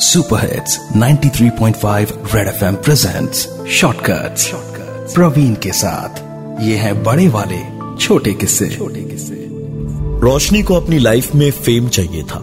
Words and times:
Super 0.00 0.40
hits 0.40 0.78
93.5 0.96 2.12
Red 2.34 2.48
FM 2.48 2.74
presents 2.74 3.48
shortcuts 3.70 4.50
Praveen 5.14 5.54
के 5.54 5.72
साथ, 5.72 6.20
ये 6.62 6.76
है 6.76 6.92
बड़े 7.02 7.28
वाले, 7.28 7.58
छोटे 8.00 8.32
किस्से। 8.32 8.68
छोटे 8.68 9.00
किस्से। 9.00 9.34
रोशनी 10.20 10.62
को 10.62 10.74
अपनी 10.74 10.98
लाइफ 10.98 11.34
में 11.34 11.50
फेम 11.50 11.88
चाहिए 11.88 12.22
था। 12.22 12.38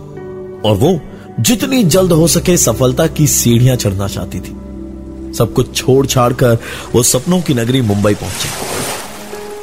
और 0.65 0.75
वो 0.75 0.99
जितनी 1.39 1.83
जल्द 1.83 2.11
हो 2.11 2.27
सके 2.27 2.57
सफलता 2.57 3.07
की 3.07 3.27
सीढ़ियाँ 3.27 3.75
चढ़ना 3.75 4.07
चाहती 4.07 4.39
थी। 4.39 4.55
सब 5.33 5.53
कुछ 5.53 5.75
छोड़ 5.75 6.05
छाड़ 6.05 6.33
कर 6.33 6.57
वो 6.95 7.03
सपनों 7.03 7.41
की 7.41 7.53
नगरी 7.53 7.81
मुंबई 7.81 8.13
पहुँची। 8.13 8.49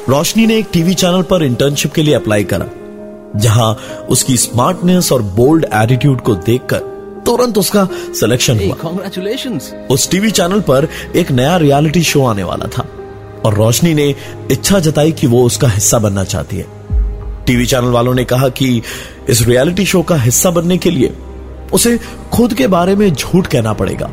रोशनी 0.09 0.47
ने 0.47 0.57
एक 0.57 0.67
टीवी 0.73 0.93
चैनल 0.93 1.21
पर 1.21 1.43
इंटर्नशिप 1.43 1.93
के 1.93 2.03
लिए 2.03 2.13
अप्लाई 2.13 2.43
करा, 2.43 2.67
जहाँ 3.35 3.73
उसकी 4.09 4.37
स्मार्टनेस 4.37 5.11
और 5.11 5.21
बोल्ड 5.21 5.65
एटीट्यूड 5.73 6.21
को 6.21 6.35
देखकर 6.35 6.94
तुरंत 7.25 7.57
उसका 7.57 7.87
सिलेक्शन 8.19 8.59
हुआ। 8.59 8.75
कॉन्ग्रेचुलेशन 8.75 9.59
उस 9.91 10.09
टीवी 10.11 10.31
चैनल 10.31 10.59
पर 10.61 10.87
एक 11.15 11.31
नया 11.31 11.57
रियलिटी 11.57 12.03
शो 12.03 12.25
आने 12.25 12.43
वाला 12.43 12.67
था 12.67 12.87
और 13.45 13.53
रोशनी 13.53 13.93
ने 13.93 14.13
इच्छा 14.51 14.79
जताई 14.79 15.11
कि 15.11 15.27
वो 15.27 15.43
उसका 15.43 15.67
हिस्सा 15.67 15.99
बनना 15.99 16.23
चाहती 16.23 16.57
है। 16.57 17.43
टीवी 17.45 17.65
चैनल 17.65 17.89
वालों 17.89 18.13
ने 18.13 18.25
कहा 18.25 18.49
कि 18.49 18.81
इस 19.29 19.41
रियलिटी 19.41 19.85
शो 19.85 20.01
का 20.01 20.15
हिस्सा 20.15 20.49
बनने 20.49 20.77
के 20.77 20.91
लिए 20.91 21.13
उसे 21.73 21.97
खुद 22.33 22.53
के 22.53 22.67
बारे 22.67 22.95
में 22.95 23.13
झूठ 23.13 23.47
कहना 23.47 23.73
पड़ेगा 23.73 24.09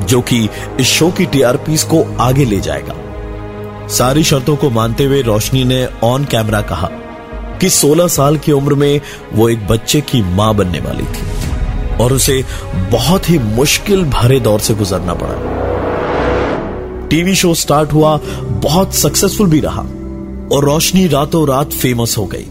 जो 0.00 0.20
कि 0.20 0.48
इस 0.80 0.86
शो 0.86 1.10
की 1.10 1.26
टीआरपीस 1.26 1.82
को 1.84 2.02
आगे 2.20 2.44
ले 2.44 2.60
जाएगा। 2.60 2.94
सारी 3.88 4.24
शर्तों 4.24 4.56
को 4.56 4.70
मानते 4.70 5.04
हुए 5.04 5.22
रोशनी 5.22 5.64
ने 5.64 5.86
ऑन 6.02 6.24
कैमरा 6.24 6.60
कहा 6.62 6.88
कि 7.60 7.70
16 7.70 8.08
साल 8.08 8.36
की 8.36 8.52
उम्र 8.52 8.74
में 8.74 9.00
वो 9.32 9.48
एक 9.48 9.66
बच्चे 9.66 10.00
की 10.00 10.22
माँ 10.22 10.54
बनने 10.54 10.80
वाली 10.80 11.04
थी। 11.04 11.49
और 12.00 12.12
उसे 12.12 12.44
बहुत 12.92 13.30
ही 13.30 13.38
मुश्किल 13.38 14.04
भरे 14.04 14.40
दौर 14.40 14.60
से 14.60 14.74
गुजरना 14.74 15.14
पड़ा। 15.14 15.34
टीवी 17.08 17.34
शो 17.34 17.54
स्टार्ट 17.54 17.92
हुआ, 17.92 18.16
बहुत 18.62 18.94
सक्सेसफुल 18.94 19.50
भी 19.50 19.60
रहा 19.60 19.82
और 20.52 20.64
रोशनी 20.64 21.06
रातों 21.06 21.48
रात 21.48 21.72
फ़ेमस 21.72 22.18
हो 22.18 22.26
गई। 22.26 22.46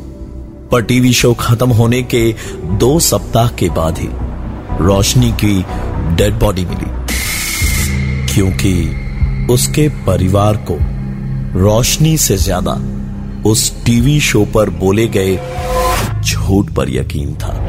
पर 0.72 0.82
टीवी 0.82 1.14
शो 1.14 1.34
खत्म 1.34 1.70
होने 1.70 2.02
के 2.04 2.36
दो 2.66 3.00
सप्ताह 3.00 3.50
के 3.50 3.70
बाद 3.70 3.98
ही 3.98 4.10
रोशनी 4.82 5.32
की 5.32 5.62
डेड 6.16 6.40
बॉडी 6.40 6.66
मिली। 6.66 6.92
क्योंकि 8.34 8.74
उसके 9.54 9.88
परिवार 9.90 10.58
को 10.72 10.78
रोशनी 11.60 12.18
से 12.18 12.38
ज़्यादा 12.38 12.72
उस 13.50 13.72
टीवी 13.86 14.20
शो 14.20 14.46
पर 14.46 14.70
बोले 14.70 15.08
गए 15.08 15.36
झूठ 16.24 16.70
पर 16.70 16.90
यकीन 16.90 17.34
था। 17.36 17.69